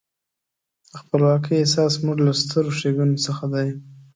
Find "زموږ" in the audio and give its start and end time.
1.99-2.17